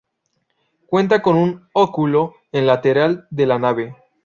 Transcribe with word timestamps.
Cuenta 0.87 1.21
con 1.21 1.35
un 1.35 1.67
óculo 1.73 2.33
en 2.51 2.65
lateral 2.65 3.27
de 3.29 3.45
la 3.45 3.59
nave. 3.59 3.95